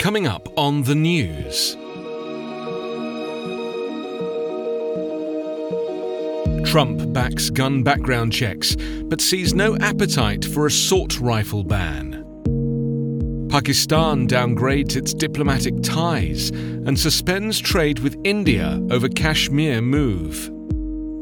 Coming 0.00 0.26
up 0.26 0.48
on 0.56 0.82
the 0.84 0.94
news. 0.94 1.76
Trump 6.66 7.12
backs 7.12 7.50
gun 7.50 7.82
background 7.82 8.32
checks, 8.32 8.76
but 9.10 9.20
sees 9.20 9.52
no 9.52 9.76
appetite 9.76 10.46
for 10.46 10.64
assault 10.64 11.20
rifle 11.20 11.62
ban. 11.64 12.24
Pakistan 13.50 14.26
downgrades 14.26 14.96
its 14.96 15.12
diplomatic 15.12 15.74
ties 15.82 16.48
and 16.48 16.98
suspends 16.98 17.58
trade 17.58 17.98
with 17.98 18.16
India 18.24 18.80
over 18.90 19.06
Kashmir 19.06 19.82
move. 19.82 20.46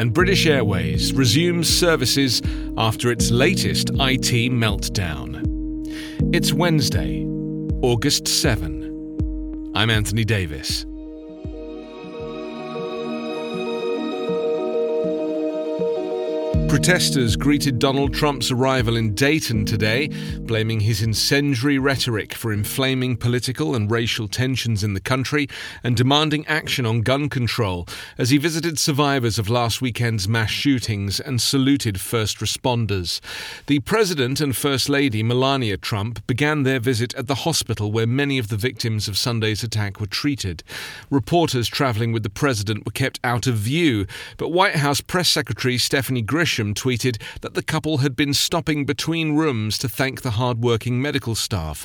And 0.00 0.12
British 0.12 0.46
Airways 0.46 1.12
resumes 1.12 1.68
services 1.68 2.42
after 2.76 3.12
its 3.12 3.30
latest 3.30 3.90
IT 3.90 4.50
meltdown. 4.50 5.42
It's 6.34 6.52
Wednesday, 6.52 7.24
August 7.84 8.26
7. 8.26 9.70
I'm 9.74 9.90
Anthony 9.90 10.24
Davis. 10.24 10.86
Protesters 16.74 17.36
greeted 17.36 17.78
Donald 17.78 18.12
Trump's 18.12 18.50
arrival 18.50 18.96
in 18.96 19.14
Dayton 19.14 19.64
today, 19.64 20.08
blaming 20.40 20.80
his 20.80 21.02
incendiary 21.02 21.78
rhetoric 21.78 22.34
for 22.34 22.52
inflaming 22.52 23.16
political 23.16 23.76
and 23.76 23.88
racial 23.88 24.26
tensions 24.26 24.82
in 24.82 24.92
the 24.92 25.00
country 25.00 25.46
and 25.84 25.96
demanding 25.96 26.44
action 26.48 26.84
on 26.84 27.02
gun 27.02 27.28
control 27.28 27.86
as 28.18 28.30
he 28.30 28.38
visited 28.38 28.76
survivors 28.76 29.38
of 29.38 29.48
last 29.48 29.80
weekend's 29.80 30.26
mass 30.26 30.50
shootings 30.50 31.20
and 31.20 31.40
saluted 31.40 32.00
first 32.00 32.38
responders. 32.38 33.20
The 33.66 33.78
President 33.78 34.40
and 34.40 34.54
First 34.54 34.88
Lady 34.88 35.22
Melania 35.22 35.76
Trump 35.76 36.26
began 36.26 36.64
their 36.64 36.80
visit 36.80 37.14
at 37.14 37.28
the 37.28 37.36
hospital 37.36 37.92
where 37.92 38.06
many 38.06 38.36
of 38.36 38.48
the 38.48 38.56
victims 38.56 39.06
of 39.06 39.16
Sunday's 39.16 39.62
attack 39.62 40.00
were 40.00 40.08
treated. 40.08 40.64
Reporters 41.08 41.68
traveling 41.68 42.10
with 42.10 42.24
the 42.24 42.30
President 42.30 42.84
were 42.84 42.92
kept 42.92 43.20
out 43.22 43.46
of 43.46 43.54
view, 43.54 44.08
but 44.38 44.48
White 44.48 44.74
House 44.74 45.00
Press 45.00 45.28
Secretary 45.28 45.78
Stephanie 45.78 46.22
Grisham 46.22 46.63
tweeted 46.72 47.20
that 47.42 47.54
the 47.54 47.62
couple 47.62 47.98
had 47.98 48.16
been 48.16 48.32
stopping 48.32 48.86
between 48.86 49.36
rooms 49.36 49.76
to 49.78 49.88
thank 49.88 50.22
the 50.22 50.32
hard-working 50.32 51.02
medical 51.02 51.34
staff. 51.34 51.84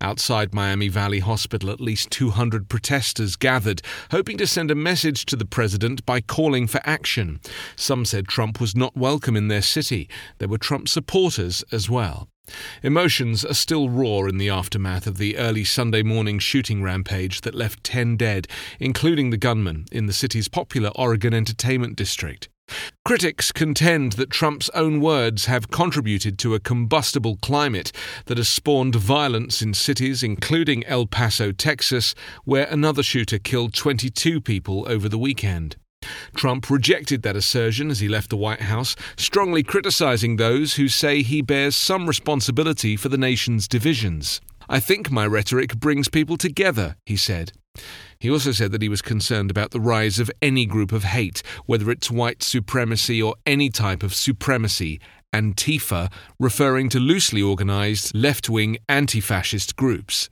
Outside 0.00 0.52
Miami 0.52 0.88
Valley 0.88 1.20
Hospital, 1.20 1.70
at 1.70 1.80
least 1.80 2.10
200 2.10 2.68
protesters 2.68 3.36
gathered, 3.36 3.80
hoping 4.10 4.36
to 4.38 4.46
send 4.46 4.70
a 4.70 4.74
message 4.74 5.24
to 5.26 5.36
the 5.36 5.44
president 5.44 6.04
by 6.04 6.20
calling 6.20 6.66
for 6.66 6.80
action. 6.84 7.40
Some 7.74 8.04
said 8.04 8.28
Trump 8.28 8.60
was 8.60 8.76
not 8.76 8.96
welcome 8.96 9.36
in 9.36 9.48
their 9.48 9.62
city. 9.62 10.08
There 10.38 10.48
were 10.48 10.58
Trump 10.58 10.88
supporters 10.88 11.64
as 11.72 11.88
well. 11.88 12.28
Emotions 12.82 13.44
are 13.44 13.54
still 13.54 13.90
raw 13.90 14.20
in 14.26 14.38
the 14.38 14.48
aftermath 14.48 15.06
of 15.06 15.18
the 15.18 15.36
early 15.36 15.64
Sunday 15.64 16.02
morning 16.02 16.38
shooting 16.38 16.82
rampage 16.82 17.42
that 17.42 17.54
left 17.54 17.84
10 17.84 18.16
dead, 18.16 18.46
including 18.80 19.30
the 19.30 19.36
gunman 19.36 19.84
in 19.92 20.06
the 20.06 20.12
city's 20.12 20.48
popular 20.48 20.90
Oregon 20.94 21.34
Entertainment 21.34 21.96
District. 21.96 22.48
Critics 23.04 23.52
contend 23.52 24.12
that 24.12 24.30
Trump's 24.30 24.68
own 24.70 25.00
words 25.00 25.46
have 25.46 25.70
contributed 25.70 26.38
to 26.38 26.54
a 26.54 26.60
combustible 26.60 27.36
climate 27.36 27.92
that 28.26 28.36
has 28.36 28.48
spawned 28.48 28.94
violence 28.94 29.62
in 29.62 29.74
cities 29.74 30.22
including 30.22 30.84
El 30.86 31.06
Paso, 31.06 31.52
Texas, 31.52 32.14
where 32.44 32.66
another 32.66 33.02
shooter 33.02 33.38
killed 33.38 33.74
22 33.74 34.40
people 34.40 34.84
over 34.88 35.08
the 35.08 35.18
weekend. 35.18 35.76
Trump 36.34 36.70
rejected 36.70 37.22
that 37.22 37.36
assertion 37.36 37.90
as 37.90 38.00
he 38.00 38.08
left 38.08 38.30
the 38.30 38.36
White 38.36 38.62
House, 38.62 38.94
strongly 39.16 39.62
criticizing 39.62 40.36
those 40.36 40.74
who 40.74 40.88
say 40.88 41.22
he 41.22 41.42
bears 41.42 41.74
some 41.74 42.06
responsibility 42.06 42.96
for 42.96 43.08
the 43.08 43.18
nation's 43.18 43.66
divisions. 43.66 44.40
I 44.68 44.80
think 44.80 45.10
my 45.10 45.26
rhetoric 45.26 45.76
brings 45.76 46.08
people 46.08 46.36
together, 46.36 46.96
he 47.06 47.16
said. 47.16 47.52
He 48.18 48.30
also 48.30 48.52
said 48.52 48.72
that 48.72 48.82
he 48.82 48.88
was 48.88 49.00
concerned 49.00 49.50
about 49.50 49.70
the 49.70 49.80
rise 49.80 50.18
of 50.18 50.30
any 50.42 50.66
group 50.66 50.92
of 50.92 51.04
hate, 51.04 51.42
whether 51.66 51.90
it's 51.90 52.10
white 52.10 52.42
supremacy 52.42 53.22
or 53.22 53.36
any 53.46 53.70
type 53.70 54.02
of 54.02 54.14
supremacy, 54.14 55.00
Antifa, 55.32 56.10
referring 56.38 56.88
to 56.90 56.98
loosely 56.98 57.40
organized 57.40 58.14
left 58.14 58.48
wing 58.48 58.78
anti 58.88 59.20
fascist 59.20 59.76
groups. 59.76 60.28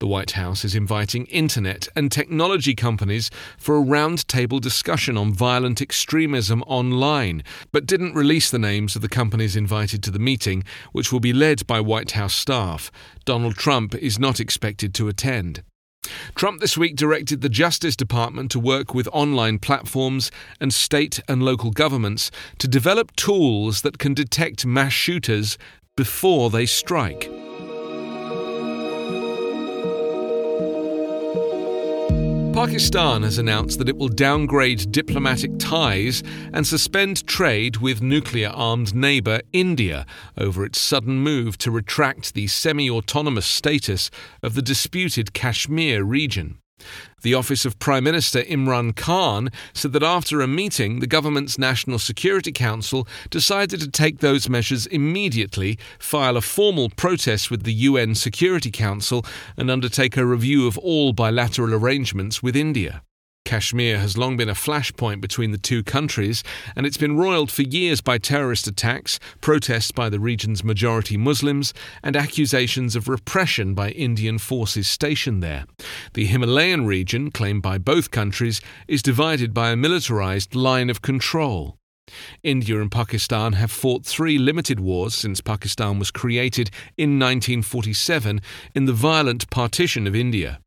The 0.00 0.06
White 0.06 0.32
House 0.32 0.64
is 0.64 0.76
inviting 0.76 1.26
internet 1.26 1.88
and 1.96 2.12
technology 2.12 2.76
companies 2.76 3.30
for 3.56 3.76
a 3.76 3.84
roundtable 3.84 4.60
discussion 4.60 5.16
on 5.16 5.32
violent 5.32 5.82
extremism 5.82 6.62
online, 6.68 7.42
but 7.72 7.84
didn't 7.84 8.14
release 8.14 8.48
the 8.48 8.60
names 8.60 8.94
of 8.94 9.02
the 9.02 9.08
companies 9.08 9.56
invited 9.56 10.04
to 10.04 10.12
the 10.12 10.20
meeting, 10.20 10.62
which 10.92 11.12
will 11.12 11.18
be 11.18 11.32
led 11.32 11.66
by 11.66 11.80
White 11.80 12.12
House 12.12 12.34
staff. 12.34 12.92
Donald 13.24 13.56
Trump 13.56 13.96
is 13.96 14.20
not 14.20 14.38
expected 14.38 14.94
to 14.94 15.08
attend. 15.08 15.64
Trump 16.36 16.60
this 16.60 16.78
week 16.78 16.94
directed 16.94 17.40
the 17.40 17.48
Justice 17.48 17.96
Department 17.96 18.52
to 18.52 18.60
work 18.60 18.94
with 18.94 19.08
online 19.12 19.58
platforms 19.58 20.30
and 20.60 20.72
state 20.72 21.20
and 21.28 21.42
local 21.42 21.72
governments 21.72 22.30
to 22.58 22.68
develop 22.68 23.16
tools 23.16 23.82
that 23.82 23.98
can 23.98 24.14
detect 24.14 24.64
mass 24.64 24.92
shooters 24.92 25.58
before 25.96 26.50
they 26.50 26.66
strike. 26.66 27.28
Pakistan 32.58 33.22
has 33.22 33.38
announced 33.38 33.78
that 33.78 33.88
it 33.88 33.96
will 33.96 34.08
downgrade 34.08 34.90
diplomatic 34.90 35.52
ties 35.60 36.24
and 36.52 36.66
suspend 36.66 37.24
trade 37.24 37.76
with 37.76 38.02
nuclear 38.02 38.48
armed 38.48 38.96
neighbour 38.96 39.40
India 39.52 40.04
over 40.36 40.64
its 40.64 40.80
sudden 40.80 41.20
move 41.20 41.56
to 41.58 41.70
retract 41.70 42.34
the 42.34 42.48
semi 42.48 42.90
autonomous 42.90 43.46
status 43.46 44.10
of 44.42 44.54
the 44.54 44.60
disputed 44.60 45.32
Kashmir 45.32 46.02
region. 46.02 46.58
The 47.22 47.34
office 47.34 47.64
of 47.64 47.78
Prime 47.78 48.04
Minister 48.04 48.42
Imran 48.42 48.94
Khan 48.94 49.50
said 49.72 49.92
that 49.92 50.02
after 50.02 50.40
a 50.40 50.46
meeting, 50.46 51.00
the 51.00 51.06
government's 51.06 51.58
National 51.58 51.98
Security 51.98 52.52
Council 52.52 53.08
decided 53.30 53.80
to 53.80 53.90
take 53.90 54.18
those 54.18 54.48
measures 54.48 54.86
immediately, 54.86 55.78
file 55.98 56.36
a 56.36 56.40
formal 56.40 56.90
protest 56.90 57.50
with 57.50 57.64
the 57.64 57.72
UN 57.72 58.14
Security 58.14 58.70
Council, 58.70 59.24
and 59.56 59.70
undertake 59.70 60.16
a 60.16 60.24
review 60.24 60.66
of 60.66 60.78
all 60.78 61.12
bilateral 61.12 61.74
arrangements 61.74 62.42
with 62.42 62.54
India. 62.54 63.02
Kashmir 63.48 63.98
has 63.98 64.18
long 64.18 64.36
been 64.36 64.50
a 64.50 64.54
flashpoint 64.54 65.22
between 65.22 65.52
the 65.52 65.56
two 65.56 65.82
countries, 65.82 66.44
and 66.76 66.84
it's 66.84 66.98
been 66.98 67.16
roiled 67.16 67.50
for 67.50 67.62
years 67.62 68.02
by 68.02 68.18
terrorist 68.18 68.66
attacks, 68.66 69.18
protests 69.40 69.90
by 69.90 70.10
the 70.10 70.20
region's 70.20 70.62
majority 70.62 71.16
Muslims, 71.16 71.72
and 72.02 72.14
accusations 72.14 72.94
of 72.94 73.08
repression 73.08 73.72
by 73.72 73.88
Indian 73.92 74.36
forces 74.36 74.86
stationed 74.86 75.42
there. 75.42 75.64
The 76.12 76.26
Himalayan 76.26 76.84
region, 76.84 77.30
claimed 77.30 77.62
by 77.62 77.78
both 77.78 78.10
countries, 78.10 78.60
is 78.86 79.02
divided 79.02 79.54
by 79.54 79.70
a 79.70 79.76
militarized 79.76 80.54
line 80.54 80.90
of 80.90 81.00
control. 81.00 81.78
India 82.42 82.78
and 82.78 82.92
Pakistan 82.92 83.54
have 83.54 83.70
fought 83.70 84.04
three 84.04 84.36
limited 84.36 84.78
wars 84.78 85.14
since 85.14 85.40
Pakistan 85.40 85.98
was 85.98 86.10
created 86.10 86.70
in 86.98 87.18
1947 87.18 88.42
in 88.74 88.84
the 88.84 88.92
violent 88.92 89.48
partition 89.48 90.06
of 90.06 90.14
India. 90.14 90.60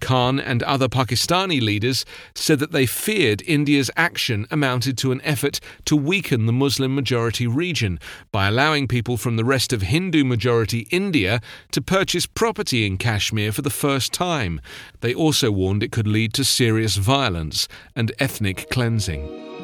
Khan 0.00 0.38
and 0.38 0.62
other 0.62 0.88
Pakistani 0.88 1.60
leaders 1.60 2.04
said 2.34 2.58
that 2.60 2.72
they 2.72 2.86
feared 2.86 3.42
India's 3.42 3.90
action 3.96 4.46
amounted 4.50 4.96
to 4.98 5.12
an 5.12 5.20
effort 5.22 5.60
to 5.84 5.96
weaken 5.96 6.46
the 6.46 6.52
Muslim 6.52 6.94
majority 6.94 7.46
region 7.46 7.98
by 8.32 8.48
allowing 8.48 8.88
people 8.88 9.16
from 9.16 9.36
the 9.36 9.44
rest 9.44 9.72
of 9.72 9.82
Hindu 9.82 10.24
majority 10.24 10.86
India 10.90 11.40
to 11.72 11.80
purchase 11.80 12.26
property 12.26 12.86
in 12.86 12.98
Kashmir 12.98 13.52
for 13.52 13.62
the 13.62 13.70
first 13.70 14.12
time. 14.12 14.60
They 15.00 15.14
also 15.14 15.50
warned 15.50 15.82
it 15.82 15.92
could 15.92 16.06
lead 16.06 16.32
to 16.34 16.44
serious 16.44 16.96
violence 16.96 17.68
and 17.94 18.12
ethnic 18.18 18.70
cleansing. 18.70 19.55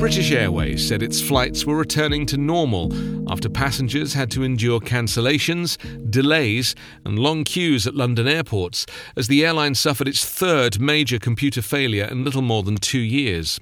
British 0.00 0.32
Airways 0.32 0.88
said 0.88 1.02
its 1.02 1.20
flights 1.20 1.66
were 1.66 1.76
returning 1.76 2.24
to 2.24 2.38
normal 2.38 2.90
after 3.30 3.50
passengers 3.50 4.14
had 4.14 4.30
to 4.30 4.42
endure 4.42 4.80
cancellations, 4.80 5.76
delays, 6.10 6.74
and 7.04 7.18
long 7.18 7.44
queues 7.44 7.86
at 7.86 7.94
London 7.94 8.26
airports 8.26 8.86
as 9.14 9.28
the 9.28 9.44
airline 9.44 9.74
suffered 9.74 10.08
its 10.08 10.24
third 10.24 10.80
major 10.80 11.18
computer 11.18 11.60
failure 11.60 12.06
in 12.06 12.24
little 12.24 12.40
more 12.40 12.62
than 12.62 12.76
two 12.76 12.98
years. 12.98 13.60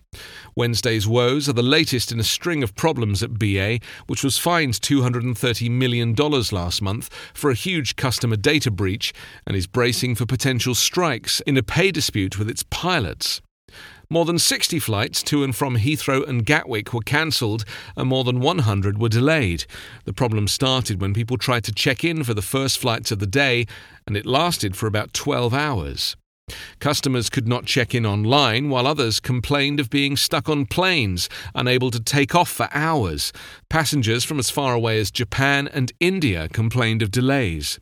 Wednesday's 0.54 1.08
woes 1.08 1.48
are 1.48 1.54
the 1.54 1.60
latest 1.60 2.12
in 2.12 2.20
a 2.20 2.24
string 2.24 2.62
of 2.62 2.76
problems 2.76 3.20
at 3.20 3.36
BA, 3.36 3.80
which 4.06 4.22
was 4.22 4.38
fined 4.38 4.74
$230 4.74 5.68
million 5.68 6.14
last 6.14 6.80
month 6.80 7.12
for 7.34 7.50
a 7.50 7.54
huge 7.54 7.96
customer 7.96 8.36
data 8.36 8.70
breach 8.70 9.12
and 9.44 9.56
is 9.56 9.66
bracing 9.66 10.14
for 10.14 10.24
potential 10.24 10.76
strikes 10.76 11.40
in 11.40 11.56
a 11.56 11.64
pay 11.64 11.90
dispute 11.90 12.38
with 12.38 12.48
its 12.48 12.62
pilots. 12.70 13.42
More 14.10 14.24
than 14.24 14.38
60 14.38 14.78
flights 14.78 15.22
to 15.24 15.44
and 15.44 15.54
from 15.54 15.76
Heathrow 15.76 16.26
and 16.26 16.46
Gatwick 16.46 16.94
were 16.94 17.02
cancelled, 17.02 17.66
and 17.94 18.08
more 18.08 18.24
than 18.24 18.40
100 18.40 18.98
were 18.98 19.10
delayed. 19.10 19.66
The 20.04 20.14
problem 20.14 20.48
started 20.48 20.98
when 20.98 21.12
people 21.12 21.36
tried 21.36 21.64
to 21.64 21.72
check 21.72 22.02
in 22.02 22.24
for 22.24 22.32
the 22.32 22.40
first 22.40 22.78
flights 22.78 23.12
of 23.12 23.18
the 23.18 23.26
day, 23.26 23.66
and 24.06 24.16
it 24.16 24.24
lasted 24.24 24.76
for 24.76 24.86
about 24.86 25.12
12 25.12 25.52
hours. 25.52 26.16
Customers 26.78 27.28
could 27.28 27.46
not 27.46 27.66
check 27.66 27.94
in 27.94 28.06
online, 28.06 28.70
while 28.70 28.86
others 28.86 29.20
complained 29.20 29.78
of 29.78 29.90
being 29.90 30.16
stuck 30.16 30.48
on 30.48 30.64
planes, 30.64 31.28
unable 31.54 31.90
to 31.90 32.00
take 32.00 32.34
off 32.34 32.48
for 32.48 32.70
hours. 32.72 33.30
Passengers 33.68 34.24
from 34.24 34.38
as 34.38 34.48
far 34.48 34.72
away 34.72 34.98
as 34.98 35.10
Japan 35.10 35.68
and 35.68 35.92
India 36.00 36.48
complained 36.48 37.02
of 37.02 37.10
delays. 37.10 37.78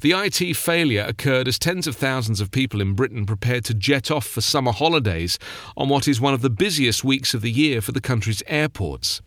The 0.00 0.12
IT 0.12 0.56
failure 0.56 1.04
occurred 1.08 1.48
as 1.48 1.58
tens 1.58 1.86
of 1.86 1.96
thousands 1.96 2.40
of 2.40 2.50
people 2.50 2.80
in 2.80 2.94
Britain 2.94 3.26
prepared 3.26 3.64
to 3.64 3.74
jet 3.74 4.10
off 4.10 4.26
for 4.26 4.40
summer 4.40 4.72
holidays 4.72 5.38
on 5.76 5.88
what 5.88 6.06
is 6.06 6.20
one 6.20 6.34
of 6.34 6.42
the 6.42 6.50
busiest 6.50 7.02
weeks 7.02 7.34
of 7.34 7.42
the 7.42 7.50
year 7.50 7.80
for 7.80 7.92
the 7.92 8.00
country's 8.00 8.42
airports. 8.46 9.20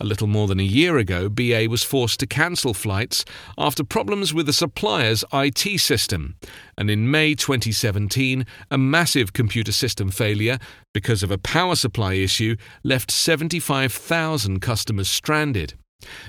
A 0.00 0.04
little 0.04 0.26
more 0.26 0.48
than 0.48 0.60
a 0.60 0.64
year 0.64 0.98
ago, 0.98 1.28
BA 1.28 1.66
was 1.68 1.84
forced 1.84 2.20
to 2.20 2.26
cancel 2.26 2.74
flights 2.74 3.24
after 3.56 3.84
problems 3.84 4.34
with 4.34 4.46
the 4.46 4.52
supplier's 4.52 5.24
IT 5.32 5.80
system. 5.80 6.34
And 6.76 6.90
in 6.90 7.10
May 7.10 7.34
2017, 7.34 8.44
a 8.70 8.78
massive 8.78 9.32
computer 9.32 9.72
system 9.72 10.10
failure, 10.10 10.58
because 10.92 11.22
of 11.22 11.30
a 11.30 11.38
power 11.38 11.76
supply 11.76 12.14
issue, 12.14 12.56
left 12.82 13.10
75,000 13.10 14.60
customers 14.60 15.08
stranded. 15.08 15.74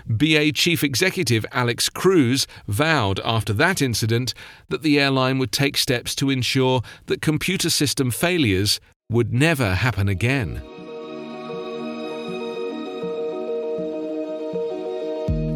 BA 0.07 0.51
Chief 0.54 0.83
Executive 0.83 1.45
Alex 1.51 1.89
Cruz 1.89 2.48
vowed 2.68 3.19
after 3.24 3.54
that 3.54 3.81
incident 3.81 4.33
that 4.69 4.81
the 4.81 5.00
airline 5.00 5.39
would 5.39 5.51
take 5.51 5.77
steps 5.77 6.16
to 6.16 6.30
ensure 6.30 6.81
that 7.07 7.22
computer 7.22 7.69
system 7.69 8.12
failures 8.12 8.80
would 9.10 9.33
never 9.33 9.75
happen 9.75 10.10
again. 10.10 10.62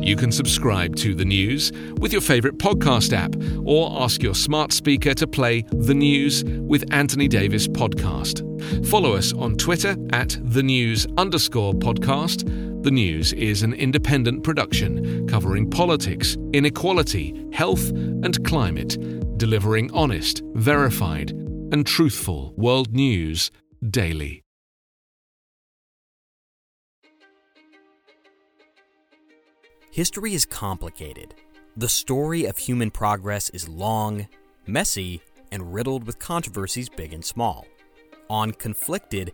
You 0.09 0.15
can 0.15 0.31
subscribe 0.31 0.95
to 0.95 1.13
the 1.13 1.25
news 1.25 1.71
with 1.99 2.11
your 2.11 2.21
favourite 2.21 2.57
podcast 2.57 3.13
app 3.13 3.35
or 3.63 4.01
ask 4.01 4.23
your 4.23 4.33
smart 4.33 4.71
speaker 4.71 5.13
to 5.13 5.27
play 5.27 5.65
The 5.71 5.93
News 5.93 6.43
with 6.43 6.83
Anthony 6.91 7.27
Davis 7.27 7.67
podcast. 7.67 8.43
Follow 8.87 9.13
us 9.13 9.33
on 9.33 9.55
Twitter 9.55 9.95
at 10.11 10.35
the 10.41 10.63
news 10.63 11.05
underscore 11.17 11.73
podcast. 11.73 12.68
The 12.81 12.91
News 12.91 13.33
is 13.33 13.61
an 13.61 13.73
independent 13.73 14.41
production 14.41 15.27
covering 15.27 15.69
politics, 15.69 16.37
inequality, 16.53 17.45
health, 17.51 17.89
and 17.89 18.41
climate, 18.45 19.37
delivering 19.37 19.91
honest, 19.91 20.41
verified, 20.53 21.31
and 21.31 21.85
truthful 21.85 22.53
world 22.55 22.93
news 22.93 23.51
daily. 23.89 24.43
History 29.91 30.33
is 30.33 30.45
complicated. 30.45 31.35
The 31.75 31.89
story 31.89 32.45
of 32.45 32.57
human 32.57 32.91
progress 32.91 33.49
is 33.49 33.67
long, 33.67 34.29
messy, 34.65 35.21
and 35.51 35.73
riddled 35.73 36.05
with 36.05 36.17
controversies 36.17 36.87
big 36.87 37.11
and 37.11 37.25
small. 37.25 37.67
On 38.29 38.53
Conflicted, 38.53 39.33